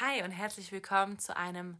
[0.00, 1.76] Hi und herzlich willkommen zu einem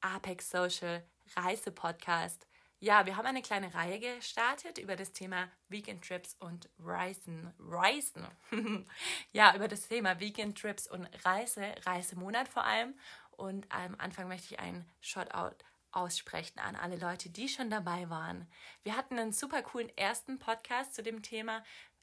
[0.00, 1.04] Apex Social
[1.36, 2.48] Reise-Podcast.
[2.80, 7.54] Ja, wir haben eine kleine Reihe gestartet über das Thema Weekend Trips und Reisen.
[7.60, 8.26] Reisen.
[9.32, 12.98] ja, über das Thema Weekend Trips und Reise, Reisemonat vor allem.
[13.30, 15.54] Und am Anfang möchte ich einen Shoutout
[15.92, 18.48] aussprechen an alle Leute, die schon dabei waren.
[18.82, 21.62] Wir hatten einen super coolen ersten Podcast zu dem Thema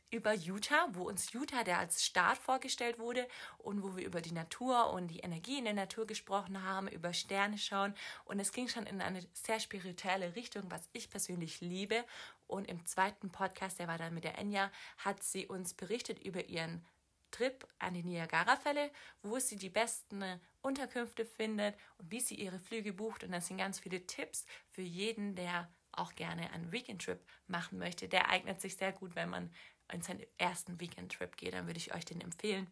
[0.09, 4.31] über Utah, wo uns Utah, der als Staat vorgestellt wurde und wo wir über die
[4.31, 7.93] Natur und die Energie in der Natur gesprochen haben, über Sterne schauen
[8.25, 12.05] und es ging schon in eine sehr spirituelle Richtung, was ich persönlich liebe.
[12.47, 16.45] Und im zweiten Podcast, der war dann mit der Enya, hat sie uns berichtet über
[16.45, 16.85] ihren
[17.31, 18.89] Trip an die Niagara-Fälle,
[19.21, 20.23] wo sie die besten
[20.61, 23.25] Unterkünfte findet und wie sie ihre Flüge bucht.
[23.25, 28.07] Und das sind ganz viele Tipps für jeden, der auch gerne einen Weekend-Trip machen möchte.
[28.07, 29.51] Der eignet sich sehr gut, wenn man
[29.91, 32.67] in seinen ersten Weekend-Trip geht, dann würde ich euch den empfehlen.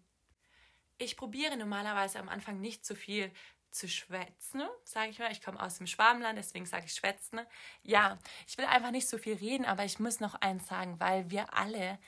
[0.98, 3.32] Ich probiere normalerweise am Anfang nicht zu viel
[3.76, 5.32] zu schwätzen, sage ich mal.
[5.32, 7.42] Ich komme aus dem Schwabenland, deswegen sage ich schwätzen.
[7.84, 11.30] Ja, ich will einfach nicht so viel reden, aber ich muss noch eins sagen, weil
[11.30, 12.00] wir alle,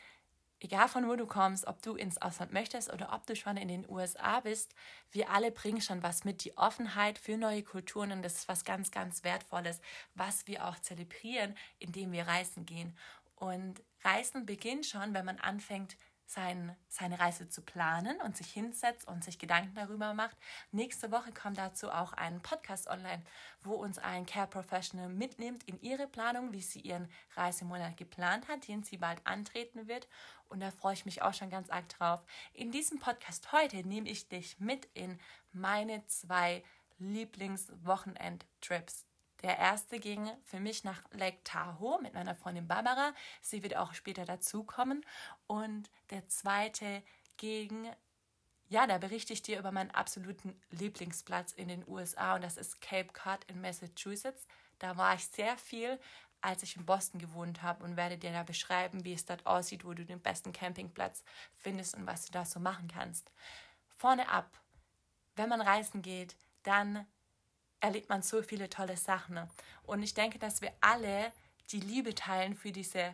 [0.62, 3.68] egal von wo du kommst, ob du ins Ausland möchtest oder ob du schon in
[3.68, 4.74] den USA bist,
[5.12, 8.64] wir alle bringen schon was mit, die Offenheit für neue Kulturen und das ist was
[8.64, 9.82] ganz, ganz Wertvolles,
[10.16, 12.98] was wir auch zelebrieren, indem wir reisen gehen.
[13.38, 19.08] Und Reisen beginnt schon, wenn man anfängt, sein, seine Reise zu planen und sich hinsetzt
[19.08, 20.36] und sich Gedanken darüber macht.
[20.72, 23.24] Nächste Woche kommt dazu auch ein Podcast online,
[23.62, 28.68] wo uns ein Care Professional mitnimmt in ihre Planung, wie sie ihren Reisemonat geplant hat,
[28.68, 30.10] den sie bald antreten wird.
[30.50, 32.22] Und da freue ich mich auch schon ganz arg drauf.
[32.54, 35.18] In diesem Podcast heute nehme ich dich mit in
[35.54, 36.62] meine zwei
[37.00, 39.07] Lieblingswochenend-Trips
[39.44, 43.14] der erste ging für mich nach Lake Tahoe mit meiner Freundin Barbara.
[43.42, 45.06] Sie wird auch später dazukommen.
[45.46, 47.04] Und der zweite
[47.38, 47.90] ging,
[48.70, 52.82] ja, da berichte ich dir über meinen absoluten Lieblingsplatz in den USA und das ist
[52.82, 54.48] Cape Cod in Massachusetts.
[54.80, 56.00] Da war ich sehr viel,
[56.42, 59.86] als ich in Boston gewohnt habe und werde dir da beschreiben, wie es dort aussieht,
[59.86, 61.24] wo du den besten Campingplatz
[61.56, 63.32] findest und was du da so machen kannst.
[63.96, 64.60] Vorne ab,
[65.36, 67.06] wenn man reisen geht, dann
[67.80, 69.40] erlebt man so viele tolle Sachen.
[69.84, 71.32] Und ich denke, dass wir alle
[71.72, 73.14] die Liebe teilen für diese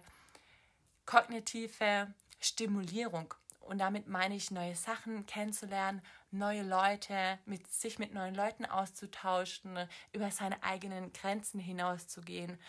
[1.06, 3.34] kognitive Stimulierung.
[3.60, 6.02] Und damit meine ich, neue Sachen kennenzulernen,
[6.32, 12.60] neue Leute, mit, sich mit neuen Leuten auszutauschen, über seine eigenen Grenzen hinauszugehen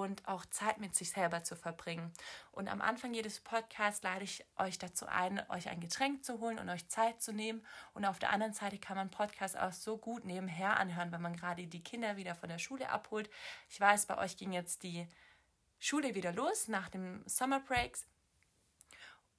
[0.00, 2.12] und auch Zeit mit sich selber zu verbringen.
[2.52, 6.58] Und am Anfang jedes Podcasts lade ich euch dazu ein, euch ein Getränk zu holen
[6.58, 7.64] und euch Zeit zu nehmen.
[7.92, 11.36] Und auf der anderen Seite kann man Podcasts auch so gut nebenher anhören, wenn man
[11.36, 13.30] gerade die Kinder wieder von der Schule abholt.
[13.68, 15.08] Ich weiß, bei euch ging jetzt die
[15.78, 18.06] Schule wieder los nach dem Summer Breaks.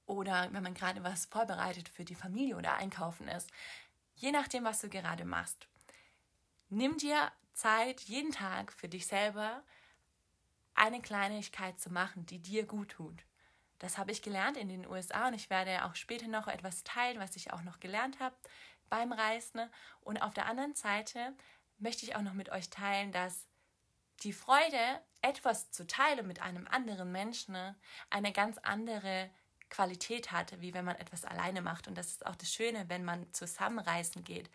[0.06, 3.50] Oder wenn man gerade was vorbereitet für die Familie oder einkaufen ist.
[4.14, 5.68] Je nachdem, was du gerade machst.
[6.68, 9.62] Nimm dir Zeit jeden Tag für dich selber,
[10.76, 13.24] eine Kleinigkeit zu machen, die dir gut tut.
[13.78, 17.20] Das habe ich gelernt in den USA und ich werde auch später noch etwas teilen,
[17.20, 18.36] was ich auch noch gelernt habe
[18.88, 19.60] beim Reisen.
[20.00, 21.34] Und auf der anderen Seite
[21.78, 23.46] möchte ich auch noch mit euch teilen, dass
[24.22, 27.56] die Freude, etwas zu teilen mit einem anderen Menschen,
[28.08, 29.30] eine ganz andere
[29.68, 31.88] Qualität hat, wie wenn man etwas alleine macht.
[31.88, 34.48] Und das ist auch das Schöne, wenn man zusammenreisen geht.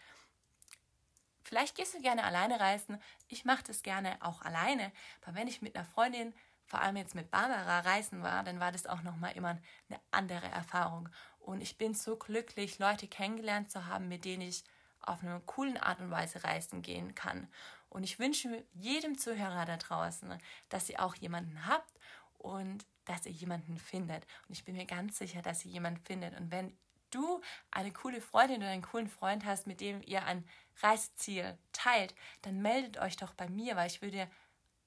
[1.43, 3.01] Vielleicht gehst du gerne alleine reisen.
[3.27, 4.91] Ich mache das gerne auch alleine.
[5.21, 6.33] Aber wenn ich mit einer Freundin,
[6.65, 9.57] vor allem jetzt mit Barbara, reisen war, dann war das auch nochmal immer
[9.89, 11.09] eine andere Erfahrung.
[11.39, 14.63] Und ich bin so glücklich, Leute kennengelernt zu haben, mit denen ich
[15.01, 17.47] auf eine coole Art und Weise reisen gehen kann.
[17.89, 20.37] Und ich wünsche jedem Zuhörer da draußen,
[20.69, 21.91] dass ihr auch jemanden habt
[22.37, 24.25] und dass ihr jemanden findet.
[24.47, 26.39] Und ich bin mir ganz sicher, dass ihr jemanden findet.
[26.39, 26.77] Und wenn
[27.11, 27.41] du
[27.71, 30.47] eine coole Freundin oder einen coolen Freund hast, mit dem ihr ein
[30.81, 34.29] Reiseziel teilt, dann meldet euch doch bei mir, weil ich würde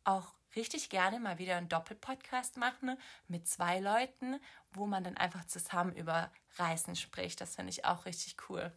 [0.05, 2.97] auch richtig gerne mal wieder einen Doppelpodcast machen
[3.29, 4.41] mit zwei Leuten,
[4.73, 7.41] wo man dann einfach zusammen über Reisen spricht.
[7.41, 8.73] Das finde ich auch richtig cool.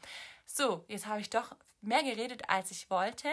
[0.46, 3.30] So, jetzt habe ich doch mehr geredet, als ich wollte.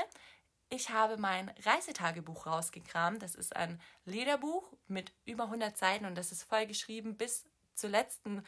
[0.68, 3.22] Ich habe mein Reisetagebuch rausgekramt.
[3.22, 7.44] Das ist ein Lederbuch mit über 100 Seiten und das ist voll geschrieben bis
[7.74, 8.42] zur letzten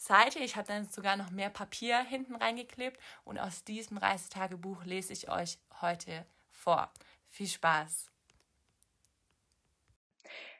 [0.00, 0.38] Seite.
[0.38, 5.30] Ich habe dann sogar noch mehr Papier hinten reingeklebt und aus diesem Reisetagebuch lese ich
[5.30, 6.90] euch heute vor.
[7.28, 8.09] Viel Spaß!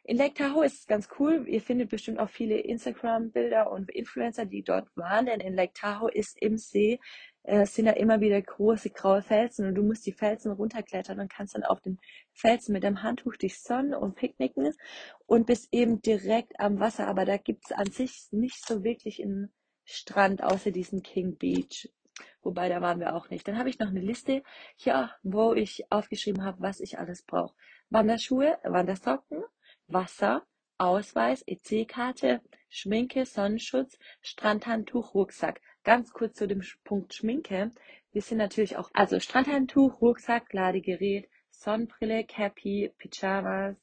[0.05, 1.47] In Lake Tahoe ist es ganz cool.
[1.47, 6.11] Ihr findet bestimmt auch viele Instagram-Bilder und Influencer, die dort waren, denn in Lake Tahoe
[6.11, 6.99] ist im See
[7.43, 11.31] äh, sind da immer wieder große graue Felsen und du musst die Felsen runterklettern und
[11.31, 11.99] kannst dann auf den
[12.33, 14.73] Felsen mit dem Handtuch dich sonnen und picknicken
[15.27, 17.07] und bist eben direkt am Wasser.
[17.07, 19.53] Aber da gibt es an sich nicht so wirklich einen
[19.85, 21.91] Strand außer diesen King Beach.
[22.43, 23.47] Wobei, da waren wir auch nicht.
[23.49, 24.43] Dann habe ich noch eine Liste
[24.77, 27.55] hier, wo ich aufgeschrieben habe, was ich alles brauche.
[27.89, 29.43] Wanderschuhe, Wandersocken,
[29.93, 30.47] Wasser,
[30.79, 35.61] Ausweis, EC-Karte, Schminke, Sonnenschutz, Strandhandtuch, Rucksack.
[35.85, 37.71] Ganz kurz zu dem Punkt Schminke.
[38.13, 43.77] Wir sind natürlich auch, also Strandhandtuch, Rucksack, Ladegerät, Sonnenbrille, Cappy, Pyjamas,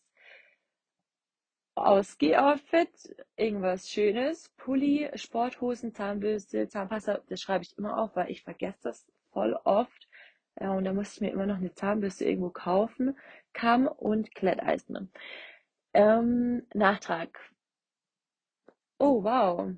[1.76, 2.90] Ausgeh-Outfit,
[3.36, 9.06] irgendwas Schönes, Pulli, Sporthosen, Zahnbürste, Zahnpasta, das schreibe ich immer auf, weil ich vergesse das
[9.32, 10.08] voll oft.
[10.60, 13.16] Ja, und da muss ich mir immer noch eine Zahnbürste irgendwo kaufen.
[13.54, 15.12] Kamm und Kletteisen.
[15.94, 17.40] Ähm, Nachtrag.
[19.00, 19.76] Oh, wow.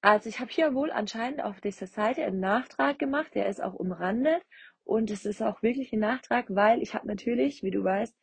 [0.00, 3.74] Also ich habe hier wohl anscheinend auf dieser Seite einen Nachtrag gemacht, der ist auch
[3.74, 4.42] umrandet
[4.84, 8.14] und es ist auch wirklich ein Nachtrag, weil ich habe natürlich, wie du weißt,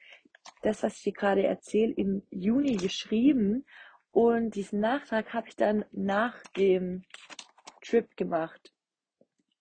[0.61, 3.65] das, was ich dir gerade erzähle, im Juni geschrieben
[4.11, 7.03] und diesen Nachtrag habe ich dann nach dem
[7.81, 8.72] Trip gemacht.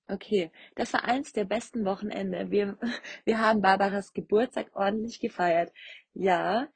[0.09, 2.51] Okay, das war eins der besten Wochenende.
[2.51, 2.79] Wir,
[3.25, 5.73] wir haben Barbaras Geburtstag ordentlich gefeiert.
[6.15, 6.69] Ja,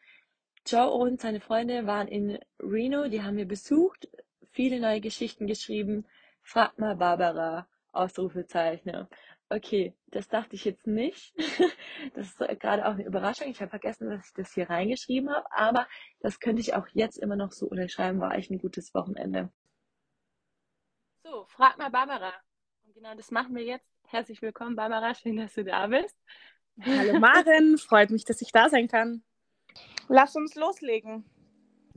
[0.66, 4.08] Joe und seine Freunde waren in Reno, die haben wir besucht,
[4.52, 6.06] viele neue Geschichten geschrieben.
[6.42, 9.06] Frag mal Barbara, Ausrufezeichen.
[9.48, 11.34] Okay, das dachte ich jetzt nicht.
[12.14, 13.48] Das ist gerade auch eine Überraschung.
[13.48, 15.88] Ich habe vergessen, dass ich das hier reingeschrieben habe, aber
[16.20, 18.20] das könnte ich auch jetzt immer noch so unterschreiben.
[18.20, 19.50] War eigentlich ein gutes Wochenende.
[21.22, 22.34] So, frag mal Barbara.
[22.96, 23.86] Genau das machen wir jetzt.
[24.06, 25.14] Herzlich willkommen, Barbara.
[25.14, 26.16] Schön, dass du da bist.
[26.80, 29.22] Hallo Maren, freut mich, dass ich da sein kann.
[30.08, 31.22] Lass uns loslegen.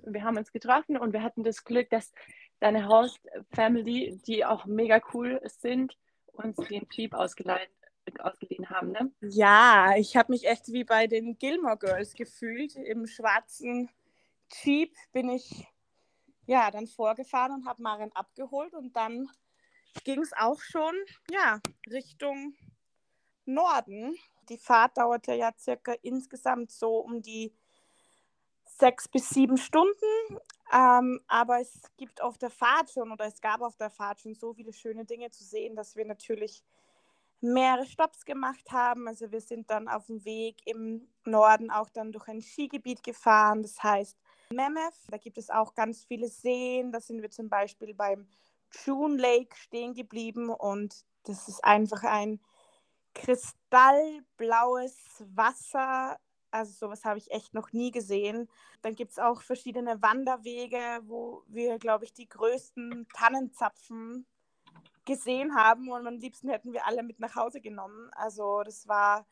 [0.04, 2.12] Wir haben uns getroffen und wir hatten das Glück, dass
[2.60, 5.98] deine Host-Family, die auch mega cool sind,
[6.34, 7.70] uns den Jeep ausgeliehen,
[8.20, 9.10] ausgeliehen haben, ne?
[9.22, 12.76] Ja, ich habe mich echt wie bei den Gilmore Girls gefühlt.
[12.76, 13.90] Im schwarzen
[14.52, 15.66] Jeep bin ich
[16.46, 19.30] ja dann vorgefahren und habe Maren abgeholt und dann
[20.04, 20.96] ging es auch schon
[21.32, 21.60] ja
[21.90, 22.56] Richtung
[23.46, 24.16] Norden.
[24.50, 27.54] Die Fahrt dauerte ja circa insgesamt so um die
[28.66, 30.40] sechs bis sieben Stunden.
[30.72, 34.36] Ähm, aber es gibt auf der Fahrt schon oder es gab auf der Fahrt schon
[34.36, 36.64] so viele schöne Dinge zu sehen, dass wir natürlich
[37.42, 39.08] mehrere Stops gemacht haben.
[39.08, 43.62] Also wir sind dann auf dem Weg im Norden auch dann durch ein Skigebiet gefahren.
[43.62, 44.18] Das heißt
[44.52, 44.94] Mammoth.
[45.10, 46.92] Da gibt es auch ganz viele Seen.
[46.92, 48.28] Da sind wir zum Beispiel beim
[48.86, 52.40] June Lake stehen geblieben und das ist einfach ein
[53.14, 56.18] kristallblaues Wasser
[56.52, 58.50] also sowas habe ich echt noch nie gesehen.
[58.82, 64.26] Dann gibt es auch verschiedene Wanderwege, wo wir, glaube ich, die größten Tannenzapfen
[65.06, 68.10] gesehen haben und am liebsten hätten wir alle mit nach Hause genommen.
[68.14, 69.28] Also das war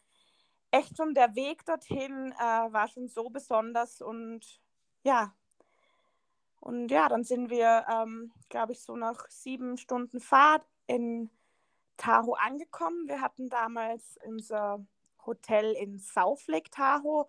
[0.72, 4.60] echt schon der Weg dorthin, äh, war schon so besonders und
[5.04, 5.34] ja.
[6.60, 11.30] Und ja, dann sind wir, ähm, glaube ich, so nach sieben Stunden Fahrt in
[11.98, 13.08] Tahoe angekommen.
[13.08, 14.86] Wir hatten damals unser
[15.26, 17.28] Hotel in South Lake Tahoe.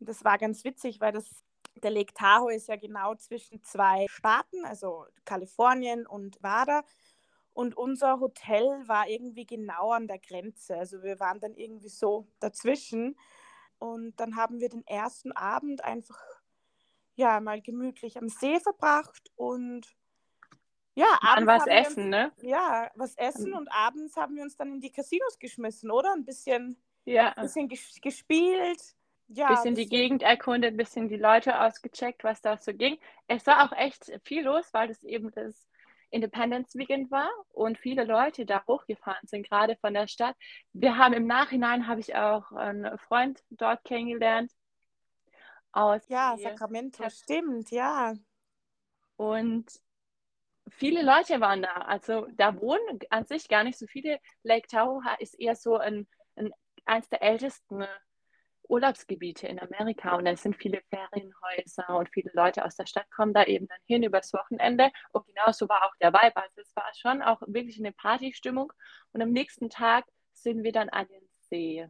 [0.00, 1.44] Und das war ganz witzig, weil das,
[1.76, 6.84] der Lake Tahoe ist ja genau zwischen zwei Staaten, also Kalifornien und Nevada.
[7.52, 10.76] Und unser Hotel war irgendwie genau an der Grenze.
[10.76, 13.16] Also wir waren dann irgendwie so dazwischen.
[13.78, 16.18] Und dann haben wir den ersten Abend einfach
[17.16, 19.86] ja mal gemütlich am See verbracht und
[20.96, 22.32] ja, abends was essen, uns, ne?
[22.42, 26.12] Ja, was essen und abends haben wir uns dann in die Casinos geschmissen, oder?
[26.12, 27.32] Ein bisschen ja.
[27.36, 28.80] Ein bisschen gespielt.
[29.28, 32.98] Ja, bisschen, bisschen die Gegend erkundet, bisschen die Leute ausgecheckt, was da so ging.
[33.26, 35.66] Es war auch echt viel los, weil das eben das
[36.10, 40.36] Independence Weekend war und viele Leute da hochgefahren sind, gerade von der Stadt.
[40.74, 44.52] Wir haben im Nachhinein, habe ich auch einen Freund dort kennengelernt.
[45.74, 48.14] Aus ja, Sacramento, stimmt, ja.
[49.16, 49.66] Und
[50.68, 51.72] viele Leute waren da.
[51.72, 54.20] Also da wohnen an sich gar nicht so viele.
[54.44, 56.52] Lake Tahoe ist eher so ein, ein
[56.84, 57.84] eines der ältesten
[58.68, 63.34] Urlaubsgebiete in Amerika und es sind viele Ferienhäuser und viele Leute aus der Stadt kommen
[63.34, 66.36] da eben dann hin übers Wochenende und genauso war auch der Vibe.
[66.36, 68.72] Also es war schon auch wirklich eine Partystimmung
[69.12, 71.88] und am nächsten Tag sind wir dann an den See.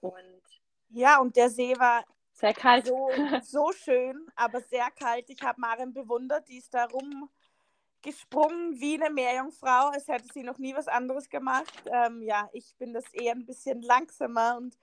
[0.00, 0.42] Und
[0.90, 2.04] ja, und der See war
[2.34, 2.86] Sehr kalt.
[2.86, 3.08] So,
[3.42, 5.30] so schön, aber sehr kalt.
[5.30, 10.58] Ich habe Maren bewundert, die ist da rumgesprungen wie eine Meerjungfrau, als hätte sie noch
[10.58, 11.72] nie was anderes gemacht.
[11.86, 14.76] Ähm, ja, ich bin das eher ein bisschen langsamer und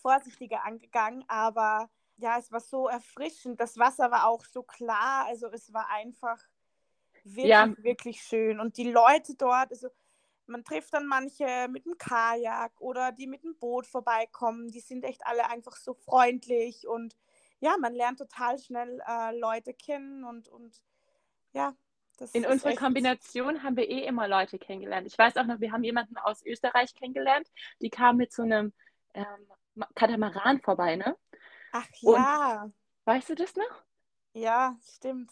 [0.00, 3.60] vorsichtiger angegangen, aber ja, es war so erfrischend.
[3.60, 6.38] Das Wasser war auch so klar, also es war einfach
[7.24, 7.74] wirklich, ja.
[7.78, 8.60] wirklich schön.
[8.60, 9.88] Und die Leute dort, also
[10.46, 14.70] man trifft dann manche mit dem Kajak oder die mit dem Boot vorbeikommen.
[14.70, 17.16] Die sind echt alle einfach so freundlich und
[17.60, 20.82] ja, man lernt total schnell äh, Leute kennen und, und
[21.52, 21.74] ja.
[22.32, 22.76] In unserer.
[22.76, 25.06] Kombination haben wir eh immer Leute kennengelernt.
[25.06, 28.72] Ich weiß auch noch, wir haben jemanden aus Österreich kennengelernt, die kam mit so einem
[29.14, 31.16] ähm, Katamaran vorbei, ne?
[31.72, 32.62] Ach ja.
[32.62, 32.74] Und,
[33.04, 33.82] weißt du das noch?
[34.32, 35.30] Ja, stimmt.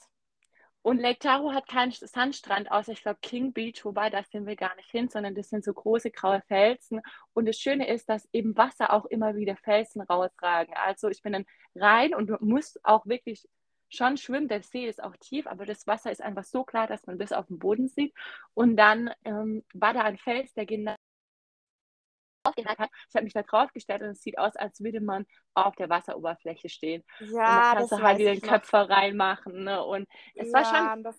[0.82, 4.56] Und Lake Tahoe hat keinen Sandstrand, außer ich glaube King Beach, wobei da sind wir
[4.56, 7.00] gar nicht hin, sondern das sind so große graue Felsen.
[7.34, 10.74] Und das Schöne ist, dass eben Wasser auch immer wieder Felsen rausragen.
[10.74, 11.46] Also ich bin dann
[11.76, 13.48] rein und du musst auch wirklich
[13.88, 14.48] schon schwimmen.
[14.48, 17.32] Der See ist auch tief, aber das Wasser ist einfach so klar, dass man bis
[17.32, 18.12] auf den Boden sieht.
[18.54, 20.96] Und dann ähm, war da ein Fels, der genau
[22.44, 22.90] aufgehalten hat.
[23.08, 25.88] Ich habe mich da drauf gestellt und es sieht aus, als würde man auf der
[25.88, 27.04] Wasseroberfläche stehen.
[27.20, 29.64] Ja, und dann kannst das du halt wieder den Köpfer reinmachen.
[29.64, 29.84] Ne?
[29.84, 31.14] Und es ja, war schon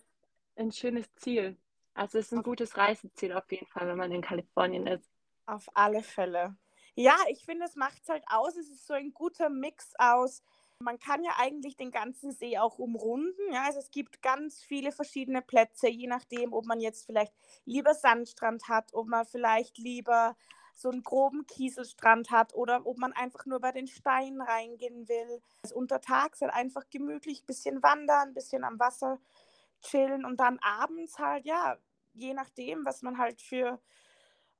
[0.56, 1.58] ein schönes Ziel.
[1.94, 5.10] Also es ist ein gutes Reiseziel auf jeden Fall, wenn man in Kalifornien ist.
[5.46, 6.56] Auf alle Fälle.
[6.96, 8.56] Ja, ich finde, es macht es halt aus.
[8.56, 10.42] Es ist so ein guter Mix aus.
[10.80, 13.52] Man kann ja eigentlich den ganzen See auch umrunden.
[13.52, 13.66] Ja?
[13.66, 17.34] Also es gibt ganz viele verschiedene Plätze, je nachdem, ob man jetzt vielleicht
[17.66, 20.36] lieber Sandstrand hat, ob man vielleicht lieber
[20.74, 25.42] so einen groben Kieselstrand hat oder ob man einfach nur bei den Steinen reingehen will.
[25.64, 29.20] Also untertags halt einfach gemütlich ein bisschen wandern, ein bisschen am Wasser
[29.82, 31.78] chillen und dann abends halt, ja,
[32.14, 33.80] je nachdem, was man halt für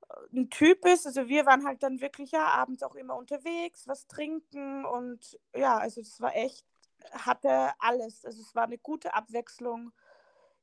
[0.08, 1.06] äh, ein Typ ist.
[1.06, 5.78] Also wir waren halt dann wirklich ja abends auch immer unterwegs, was trinken und ja,
[5.78, 6.64] also es war echt,
[7.12, 8.24] hatte alles.
[8.24, 9.92] Also es war eine gute Abwechslung,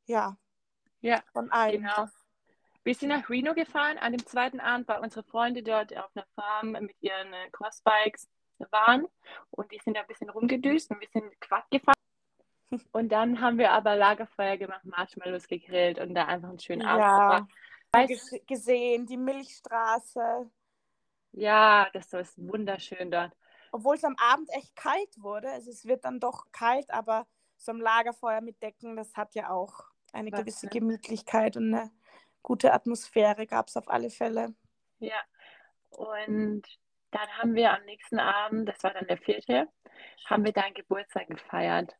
[0.05, 0.37] ja,
[1.01, 1.81] ja von allem.
[1.81, 2.07] Genau.
[2.83, 3.97] Wir sind nach Reno gefahren.
[3.97, 8.27] An dem zweiten Abend, weil unsere Freunde dort auf einer Farm mit ihren äh, Crossbikes
[8.71, 9.07] waren.
[9.51, 11.95] Und die sind ein bisschen rumgedüst und wir sind Quad gefahren.
[12.93, 17.03] Und dann haben wir aber Lagerfeuer gemacht, Marshmallows gegrillt und da einfach einen schönen Abend
[17.03, 17.47] ja,
[17.91, 20.49] Weißt, gesehen, die Milchstraße.
[21.33, 23.35] Ja, das ist wunderschön dort.
[23.73, 25.49] Obwohl es am Abend echt kalt wurde.
[25.49, 29.49] Also es wird dann doch kalt, aber so ein Lagerfeuer mit Decken, das hat ja
[29.49, 29.83] auch
[30.13, 30.71] eine Was, gewisse ne?
[30.71, 31.91] Gemütlichkeit und eine
[32.43, 34.53] gute Atmosphäre gab es auf alle Fälle.
[34.99, 35.19] Ja,
[35.89, 36.63] und
[37.11, 39.67] dann haben wir am nächsten Abend, das war dann der vierte,
[40.25, 41.95] haben wir deinen Geburtstag gefeiert.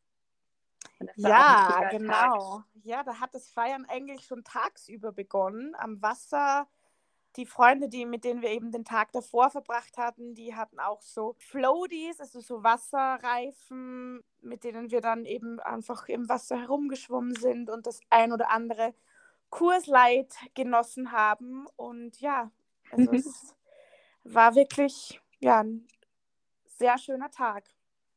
[1.16, 2.58] Ja, genau.
[2.58, 2.66] Tag.
[2.84, 6.68] Ja, da hat das Feiern eigentlich schon tagsüber begonnen am Wasser.
[7.38, 11.02] Die Freunde, die, mit denen wir eben den Tag davor verbracht hatten, die hatten auch
[11.02, 17.70] so Floaties, also so Wasserreifen, mit denen wir dann eben einfach im Wasser herumgeschwommen sind
[17.70, 18.94] und das ein oder andere
[19.52, 21.68] Kursleid genossen haben.
[21.76, 22.50] Und ja,
[22.92, 23.56] also es
[24.24, 25.86] war wirklich ja, ein
[26.66, 27.66] sehr schöner Tag.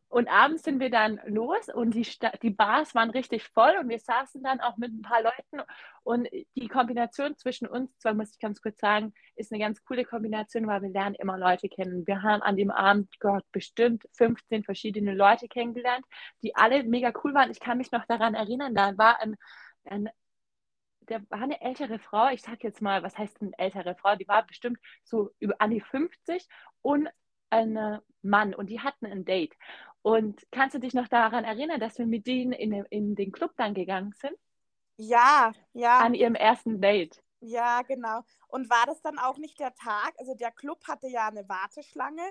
[0.08, 2.06] Und abends sind wir dann los und die,
[2.40, 5.68] die Bars waren richtig voll und wir saßen dann auch mit ein paar Leuten
[6.04, 10.04] und die Kombination zwischen uns zwei, muss ich ganz kurz sagen, ist eine ganz coole
[10.04, 12.06] Kombination, weil wir lernen immer Leute kennen.
[12.06, 16.06] Wir haben an dem Abend Gott bestimmt 15 verschiedene Leute kennengelernt,
[16.44, 17.50] die alle mega cool waren.
[17.50, 19.34] Ich kann mich noch daran erinnern, da war ein,
[19.84, 20.08] ein
[21.08, 24.16] der war eine ältere Frau, ich sag jetzt mal, was heißt eine ältere Frau?
[24.16, 26.46] Die war bestimmt so über an die 50
[26.82, 27.08] und
[27.50, 29.54] ein Mann und die hatten ein Date.
[30.02, 33.52] Und kannst du dich noch daran erinnern, dass wir mit denen in, in den Club
[33.56, 34.36] dann gegangen sind?
[34.96, 35.98] Ja, ja.
[35.98, 37.22] An ihrem ersten Date.
[37.40, 38.22] Ja, genau.
[38.48, 40.14] Und war das dann auch nicht der Tag?
[40.18, 42.22] Also der Club hatte ja eine Warteschlange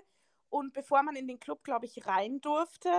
[0.50, 2.90] und bevor man in den Club, glaube ich, rein durfte,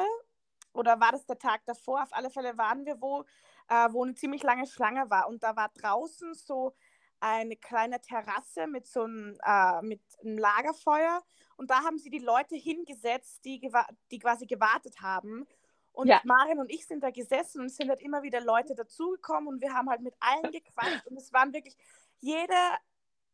[0.72, 2.02] oder war das der Tag davor?
[2.02, 3.24] Auf alle Fälle waren wir wo,
[3.68, 5.28] äh, wo eine ziemlich lange Schlange war.
[5.28, 6.74] Und da war draußen so
[7.20, 11.22] eine kleine Terrasse mit so einem, äh, mit einem Lagerfeuer.
[11.56, 13.70] Und da haben sie die Leute hingesetzt, die,
[14.10, 15.46] die quasi gewartet haben.
[15.92, 16.20] Und ja.
[16.24, 19.60] Marin und ich sind da gesessen und es sind halt immer wieder Leute dazugekommen und
[19.60, 21.06] wir haben halt mit allen gequatscht.
[21.06, 21.76] Und es waren wirklich
[22.18, 22.52] jede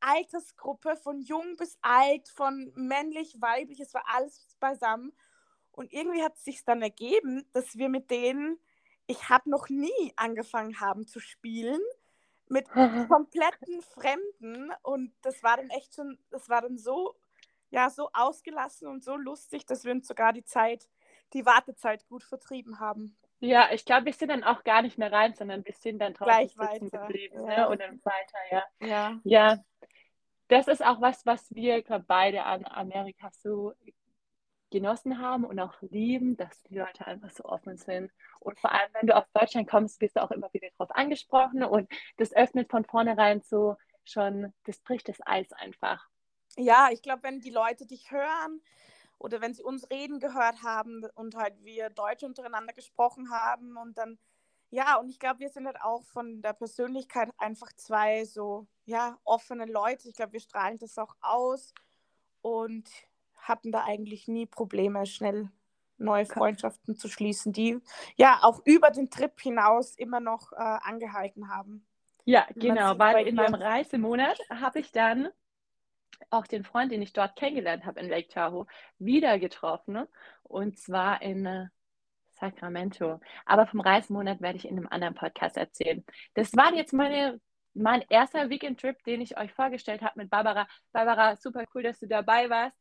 [0.00, 5.12] Altersgruppe, von jung bis alt, von männlich, weiblich, es war alles beisammen.
[5.72, 8.58] Und irgendwie hat es sich dann ergeben, dass wir mit denen
[9.10, 11.80] ich habe noch nie angefangen haben zu spielen
[12.48, 12.68] mit
[13.08, 17.16] kompletten Fremden und das war dann echt schon, das war dann so,
[17.70, 20.88] ja, so ausgelassen und so lustig, dass wir uns sogar die Zeit,
[21.32, 23.16] die Wartezeit gut vertrieben haben.
[23.40, 26.14] Ja, ich glaube, wir sind dann auch gar nicht mehr rein, sondern wir sind dann
[26.14, 27.06] draußen Gleich weiter.
[27.06, 27.60] geblieben ne, ja.
[27.60, 27.68] ne?
[27.68, 28.86] und dann weiter, ja.
[28.86, 29.20] ja.
[29.24, 29.64] Ja,
[30.48, 33.72] das ist auch was, was wir, glaube beide an Amerika so
[34.70, 38.12] genossen haben und auch lieben, dass die Leute einfach so offen sind.
[38.38, 41.64] Und vor allem, wenn du aus Deutschland kommst, bist du auch immer wieder darauf angesprochen
[41.64, 46.08] und das öffnet von vornherein so schon, das bricht das Eis einfach.
[46.56, 48.60] Ja, ich glaube, wenn die Leute dich hören
[49.18, 53.98] oder wenn sie uns reden gehört haben und halt wir Deutsch untereinander gesprochen haben und
[53.98, 54.18] dann,
[54.70, 59.18] ja, und ich glaube, wir sind halt auch von der Persönlichkeit einfach zwei so, ja,
[59.24, 60.08] offene Leute.
[60.08, 61.74] Ich glaube, wir strahlen das auch aus
[62.40, 62.88] und
[63.42, 65.50] hatten da eigentlich nie Probleme, schnell
[66.00, 67.80] neue Freundschaften zu schließen, die
[68.16, 71.86] ja auch über den Trip hinaus immer noch äh, angehalten haben.
[72.24, 75.28] Ja, genau, weil in meinem Reisemonat habe ich dann
[76.30, 78.66] auch den Freund, den ich dort kennengelernt habe in Lake Tahoe,
[78.98, 80.06] wieder getroffen.
[80.42, 81.66] Und zwar in äh,
[82.28, 83.20] Sacramento.
[83.46, 86.04] Aber vom Reisemonat werde ich in einem anderen Podcast erzählen.
[86.34, 87.40] Das war jetzt meine,
[87.74, 90.66] mein erster Weekend-Trip, den ich euch vorgestellt habe mit Barbara.
[90.92, 92.79] Barbara, super cool, dass du dabei warst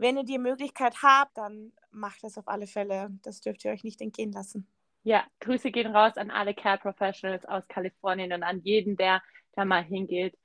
[0.00, 3.10] wenn ihr die Möglichkeit habt, dann macht das auf alle Fälle.
[3.22, 4.66] Das dürft ihr euch nicht entgehen lassen.
[5.02, 9.64] Ja, Grüße gehen raus an alle Care Professionals aus Kalifornien und an jeden, der da
[9.66, 10.36] mal hingeht.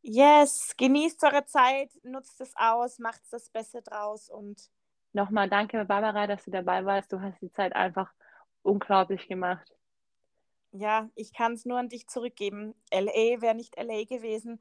[0.00, 4.70] Yes, genießt eure Zeit, nutzt es aus, macht das Beste draus und
[5.12, 7.12] nochmal danke, Barbara, dass du dabei warst.
[7.12, 8.10] Du hast die Zeit einfach
[8.62, 9.66] unglaublich gemacht.
[10.72, 12.74] Ja, ich kann es nur an dich zurückgeben.
[12.90, 14.60] LA wäre nicht LA gewesen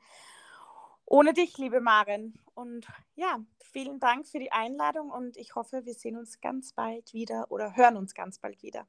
[1.06, 2.40] ohne dich, liebe Maren.
[2.54, 7.14] Und ja, vielen Dank für die Einladung und ich hoffe, wir sehen uns ganz bald
[7.14, 8.88] wieder oder hören uns ganz bald wieder.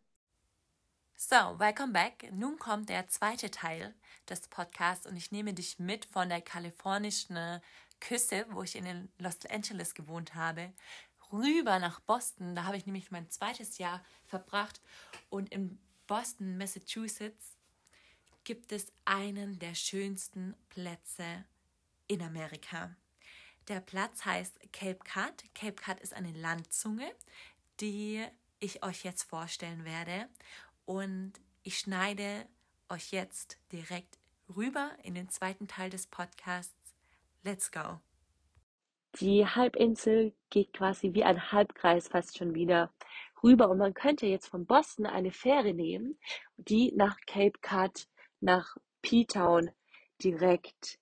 [1.17, 2.31] So, welcome back.
[2.33, 3.95] Nun kommt der zweite Teil
[4.29, 7.61] des Podcasts und ich nehme dich mit von der kalifornischen
[8.01, 10.73] Küste, wo ich in Los Angeles gewohnt habe,
[11.33, 12.55] rüber nach Boston.
[12.55, 14.81] Da habe ich nämlich mein zweites Jahr verbracht
[15.31, 17.57] und in Boston, Massachusetts,
[18.45, 21.47] gibt es einen der schönsten Plätze
[22.09, 22.95] in Amerika.
[23.69, 25.45] Der Platz heißt Cape Cod.
[25.55, 27.11] Cape Cod ist eine Landzunge,
[27.81, 28.25] die
[28.61, 30.29] ich euch jetzt vorstellen werde.
[30.85, 31.33] Und
[31.63, 32.47] ich schneide
[32.89, 34.19] euch jetzt direkt
[34.57, 36.95] rüber in den zweiten Teil des Podcasts.
[37.43, 38.01] Let's go!
[39.21, 42.93] Die Halbinsel geht quasi wie ein Halbkreis fast schon wieder
[43.43, 46.19] rüber und man könnte jetzt von Boston eine Fähre nehmen,
[46.57, 48.07] die nach Cape Cod,
[48.41, 49.71] nach P-Town
[50.23, 50.99] direkt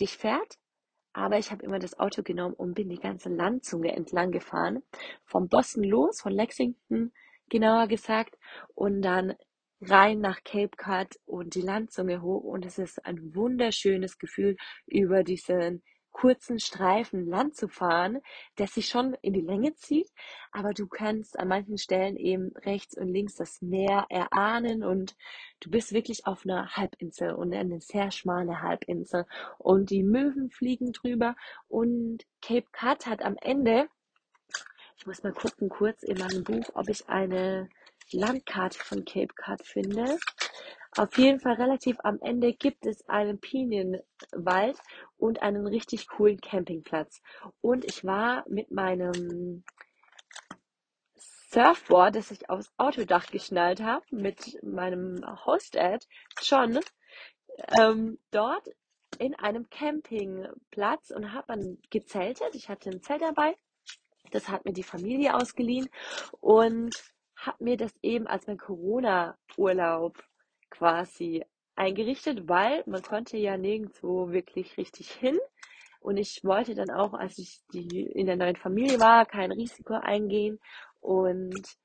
[0.00, 0.56] dich fährt.
[1.12, 4.82] Aber ich habe immer das Auto genommen und bin die ganze Landzunge entlang gefahren.
[5.24, 7.12] Von Boston los, von Lexington
[7.48, 8.38] genauer gesagt,
[8.74, 9.34] und dann
[9.80, 12.44] rein nach Cape Cod und die Landzunge hoch.
[12.44, 18.20] Und es ist ein wunderschönes Gefühl, über diesen kurzen Streifen Land zu fahren,
[18.58, 20.08] der sich schon in die Länge zieht,
[20.52, 25.16] aber du kannst an manchen Stellen eben rechts und links das Meer erahnen und
[25.60, 29.26] du bist wirklich auf einer Halbinsel und eine sehr schmale Halbinsel
[29.58, 31.36] und die Möwen fliegen drüber
[31.68, 33.88] und Cape Cod hat am Ende,
[34.96, 37.68] ich muss mal gucken kurz in meinem Buch, ob ich eine
[38.12, 40.18] Landkarte von Cape Cod finde.
[40.96, 44.76] Auf jeden Fall relativ am Ende gibt es einen Pinienwald
[45.18, 47.22] und einen richtig coolen Campingplatz.
[47.60, 49.62] Und ich war mit meinem
[51.52, 56.06] Surfboard, das ich aufs Autodach geschnallt habe, mit meinem Host-Ad
[56.40, 56.80] schon
[57.78, 58.68] ähm, dort
[59.18, 62.54] in einem Campingplatz und habe dann gezeltet.
[62.54, 63.56] Ich hatte ein Zelt dabei.
[64.32, 65.88] Das hat mir die Familie ausgeliehen
[66.40, 66.94] und
[67.36, 70.22] habe mir das eben als mein Corona-Urlaub
[70.70, 71.44] quasi
[71.76, 75.38] eingerichtet, weil man konnte ja nirgendwo wirklich richtig hin.
[76.00, 79.94] Und ich wollte dann auch, als ich die in der neuen Familie war, kein Risiko
[79.94, 80.58] eingehen
[81.00, 81.76] und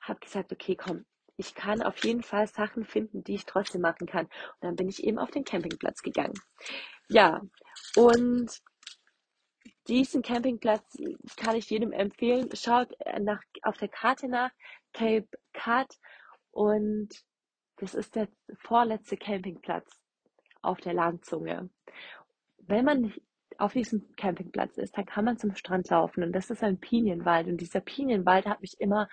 [0.00, 4.06] habe gesagt, okay, komm, ich kann auf jeden Fall Sachen finden, die ich trotzdem machen
[4.06, 4.26] kann.
[4.26, 6.34] Und dann bin ich eben auf den Campingplatz gegangen.
[7.08, 7.40] Ja,
[7.96, 8.50] und
[9.88, 10.96] diesen Campingplatz
[11.36, 12.48] kann ich jedem empfehlen.
[12.54, 14.50] Schaut nach, auf der Karte nach
[14.92, 15.88] Cape Cod
[16.50, 17.08] und
[17.82, 20.00] das ist der vorletzte Campingplatz
[20.62, 21.68] auf der Landzunge.
[22.58, 23.12] Wenn man
[23.58, 27.48] auf diesem Campingplatz ist, dann kann man zum Strand laufen und das ist ein Pinienwald
[27.48, 29.08] und dieser Pinienwald hat mich immer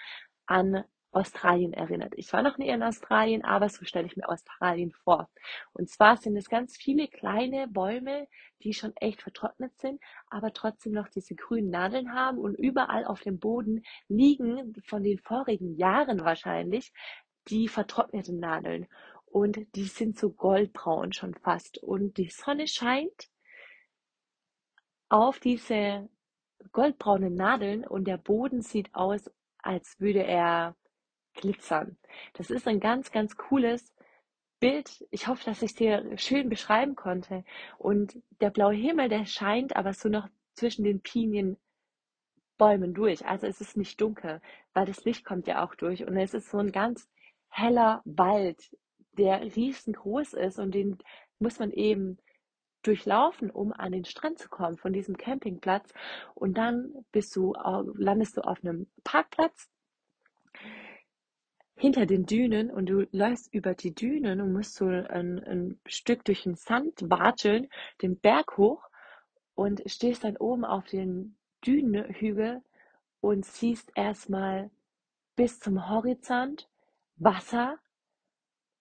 [0.45, 2.13] an Australien erinnert.
[2.15, 5.27] Ich war noch nie in Australien, aber so stelle ich mir Australien vor.
[5.73, 8.27] Und zwar sind es ganz viele kleine Bäume,
[8.62, 13.21] die schon echt vertrocknet sind, aber trotzdem noch diese grünen Nadeln haben und überall auf
[13.21, 16.93] dem Boden liegen von den vorigen Jahren wahrscheinlich
[17.47, 18.88] die vertrockneten Nadeln.
[19.25, 21.78] Und die sind so goldbraun schon fast.
[21.78, 23.30] Und die Sonne scheint
[25.10, 26.10] auf diese
[26.71, 30.75] goldbraunen Nadeln und der Boden sieht aus, als würde er
[31.34, 31.97] glitzern.
[32.34, 33.93] Das ist ein ganz, ganz cooles
[34.60, 35.06] Bild.
[35.12, 37.43] Ich hoffe, dass ich es dir schön beschreiben konnte.
[37.78, 41.58] Und der blaue Himmel, der scheint aber so noch zwischen den Pinienbäumen
[42.60, 43.25] Bäumen durch.
[43.25, 44.41] Also es ist nicht dunkel,
[44.73, 46.06] weil das Licht kommt ja auch durch.
[46.06, 47.10] Und es ist so ein ganz
[47.49, 48.75] heller Wald,
[49.17, 50.97] der riesengroß ist und den
[51.39, 52.17] muss man eben
[52.83, 55.93] durchlaufen, um an den Strand zu kommen von diesem Campingplatz.
[56.33, 57.53] Und dann bist du,
[57.95, 59.69] landest du auf einem Parkplatz
[61.75, 66.25] hinter den Dünen und du läufst über die Dünen und musst so ein, ein Stück
[66.25, 67.69] durch den Sand watscheln,
[68.01, 68.83] den Berg hoch
[69.55, 72.62] und stehst dann oben auf den Dünenhügel
[73.21, 74.71] und siehst erstmal
[75.35, 76.68] bis zum Horizont
[77.19, 77.77] Wasser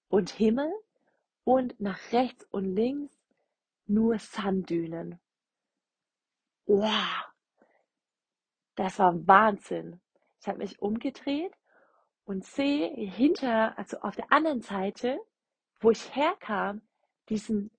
[0.08, 0.72] und Himmel
[1.44, 3.16] und nach rechts und links
[3.86, 5.18] nur Sanddünen.
[6.66, 7.24] Wow,
[8.76, 10.00] das war Wahnsinn.
[10.40, 11.52] Ich habe mich umgedreht
[12.24, 15.18] und sehe hinter, also auf der anderen Seite,
[15.80, 16.82] wo ich herkam,
[17.28, 17.70] diesen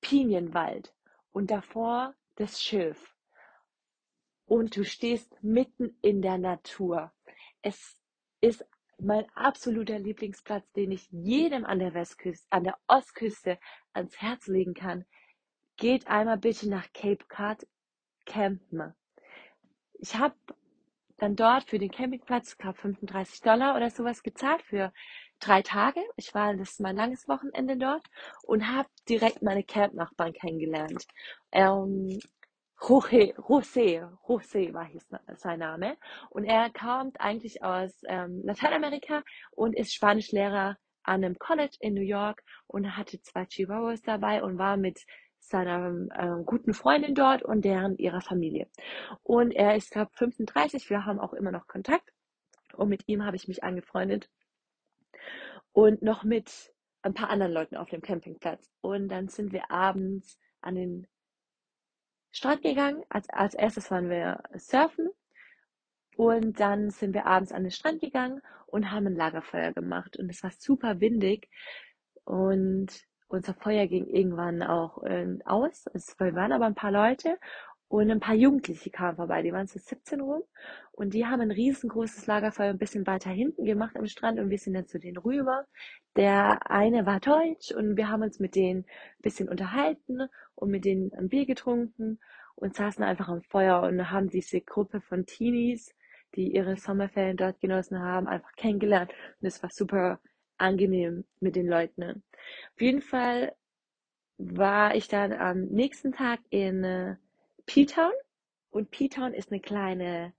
[0.00, 0.94] Pinienwald
[1.32, 3.14] und davor das Schilf.
[4.46, 7.12] Und du stehst mitten in der Natur.
[7.60, 8.00] Es
[8.40, 8.64] ist
[9.00, 13.58] mein absoluter Lieblingsplatz, den ich jedem an der Westküste, an der Ostküste
[13.92, 15.04] ans Herz legen kann.
[15.76, 17.66] Geht einmal bitte nach Cape Cod
[18.26, 18.94] campen.
[19.94, 20.34] Ich habe
[21.18, 24.92] dann dort für den Campingplatz, ich glaube 35 Dollar oder sowas gezahlt für
[25.40, 26.00] drei Tage.
[26.16, 28.04] Ich war das ist mein langes Wochenende dort
[28.42, 31.06] und habe direkt meine Camp-Nachbarn kennengelernt.
[31.52, 32.20] Ähm,
[32.80, 35.96] José, José, José war hieß sein Name.
[36.30, 42.02] Und er kommt eigentlich aus ähm, Lateinamerika und ist Spanischlehrer an einem College in New
[42.02, 45.04] York und hatte zwei Chihuahuas dabei und war mit
[45.40, 48.68] seiner äh, guten Freundin dort und deren ihrer Familie.
[49.22, 52.12] Und er ist, glaube 35, wir haben auch immer noch Kontakt.
[52.74, 54.28] Und mit ihm habe ich mich angefreundet.
[55.72, 58.70] Und noch mit ein paar anderen Leuten auf dem Campingplatz.
[58.80, 61.06] Und dann sind wir abends an den
[62.30, 63.02] Strand gegangen.
[63.08, 65.08] Als, als erstes waren wir surfen.
[66.16, 70.16] Und dann sind wir abends an den Strand gegangen und haben ein Lagerfeuer gemacht.
[70.18, 71.48] Und es war super windig.
[72.24, 72.88] Und
[73.28, 75.86] unser Feuer ging irgendwann auch äh, aus.
[75.92, 77.38] Es waren aber ein paar Leute
[77.88, 79.42] und ein paar Jugendliche kamen vorbei.
[79.42, 80.42] Die waren so 17 rum
[80.92, 84.58] und die haben ein riesengroßes Lagerfeuer ein bisschen weiter hinten gemacht am Strand und wir
[84.58, 85.66] sind dann zu denen rüber.
[86.16, 90.84] Der eine war deutsch und wir haben uns mit denen ein bisschen unterhalten und mit
[90.84, 92.18] denen ein Bier getrunken
[92.54, 95.94] und saßen einfach am Feuer und haben diese Gruppe von Teenies,
[96.34, 99.12] die ihre Sommerferien dort genossen haben, einfach kennengelernt.
[99.40, 100.20] Und es war super
[100.58, 102.02] angenehm mit den Leuten.
[102.74, 103.54] Auf jeden Fall
[104.36, 107.16] war ich dann am nächsten Tag in äh,
[107.68, 108.12] P-Town
[108.70, 110.32] und P-Town ist eine kleine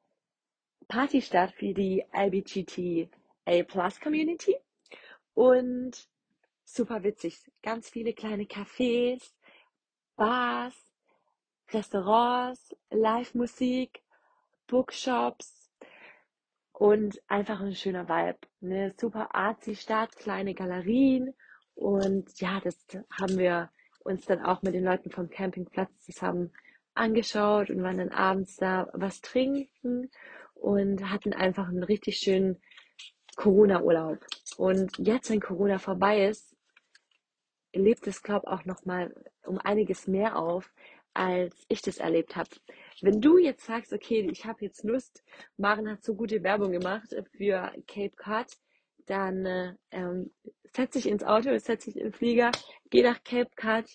[0.88, 4.58] Partystadt für die LBGTA Plus Community
[5.36, 6.10] und
[6.66, 7.40] super witzig.
[7.62, 9.32] Ganz viele kleine Cafés,
[10.16, 10.76] Bars,
[11.72, 14.02] Restaurants, Live-Musik,
[14.66, 15.70] Bookshops,
[16.74, 18.40] und einfach ein schöner Vibe.
[18.62, 21.36] Eine super artsy Stadt, kleine Galerien
[21.76, 22.76] und ja, das
[23.20, 26.52] haben wir uns dann auch mit den Leuten vom Campingplatz zusammen
[27.00, 30.10] angeschaut und waren dann abends da was trinken
[30.54, 32.62] und hatten einfach einen richtig schönen
[33.36, 34.26] Corona-Urlaub.
[34.58, 36.56] Und jetzt, wenn Corona vorbei ist,
[37.74, 39.14] lebt es, glaube ich, auch nochmal
[39.46, 40.72] um einiges mehr auf,
[41.14, 42.50] als ich das erlebt habe.
[43.02, 45.24] Wenn du jetzt sagst, okay, ich habe jetzt Lust,
[45.58, 48.48] Maren hat so gute Werbung gemacht für Cape Cod,
[49.06, 50.32] dann äh, ähm,
[50.76, 52.52] setz dich ins Auto, setz dich in den Flieger,
[52.90, 53.86] geh nach Cape Cod,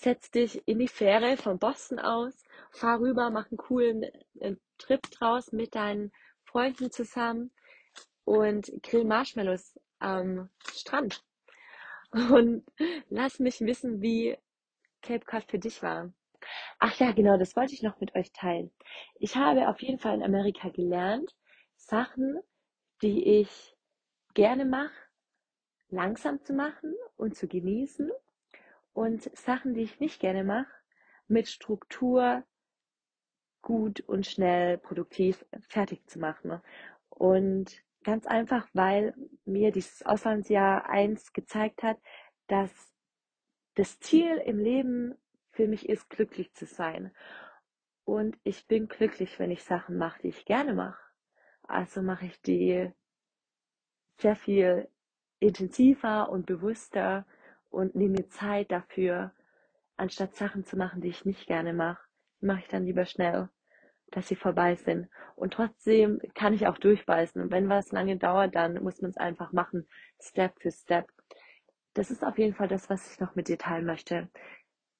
[0.00, 4.04] setz dich in die Fähre von Boston aus, fahr rüber, mach einen coolen
[4.40, 6.10] äh, Trip draus mit deinen
[6.44, 7.50] Freunden zusammen
[8.24, 11.22] und grill Marshmallows am Strand.
[12.12, 12.64] Und
[13.08, 14.36] lass mich wissen, wie
[15.02, 16.12] Cape Cod für dich war.
[16.78, 18.72] Ach ja, genau, das wollte ich noch mit euch teilen.
[19.16, 21.36] Ich habe auf jeden Fall in Amerika gelernt,
[21.76, 22.40] Sachen,
[23.02, 23.76] die ich
[24.34, 24.94] gerne mache,
[25.90, 28.10] langsam zu machen und zu genießen
[29.00, 30.68] und Sachen, die ich nicht gerne mache,
[31.26, 32.44] mit Struktur
[33.62, 36.60] gut und schnell produktiv fertig zu machen.
[37.08, 39.14] Und ganz einfach, weil
[39.46, 41.96] mir dieses Auslandsjahr eins gezeigt hat,
[42.46, 42.70] dass
[43.74, 45.14] das Ziel im Leben
[45.52, 47.10] für mich ist, glücklich zu sein.
[48.04, 51.02] Und ich bin glücklich, wenn ich Sachen mache, die ich gerne mache.
[51.62, 52.92] Also mache ich die
[54.18, 54.90] sehr viel
[55.38, 57.24] intensiver und bewusster
[57.70, 59.32] und nehme mir Zeit dafür,
[59.96, 62.02] anstatt Sachen zu machen, die ich nicht gerne mache,
[62.40, 63.48] mache ich dann lieber schnell,
[64.10, 65.08] dass sie vorbei sind.
[65.36, 67.40] Und trotzdem kann ich auch durchbeißen.
[67.40, 69.86] Und wenn was lange dauert, dann muss man es einfach machen,
[70.20, 71.06] Step für Step
[71.94, 74.30] das ist auf jeden Fall das, was ich noch mit dir teilen möchte.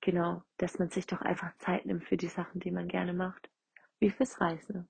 [0.00, 3.48] Genau, dass man sich doch einfach Zeit nimmt für die Sachen, die man gerne macht.
[4.00, 4.88] wie fürs Reisen.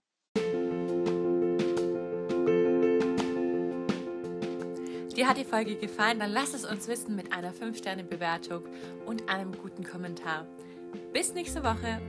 [5.20, 6.18] Dir hat die Folge gefallen?
[6.18, 8.62] Dann lass es uns wissen mit einer 5-Sterne-Bewertung
[9.04, 10.46] und einem guten Kommentar.
[11.12, 12.00] Bis nächste Woche.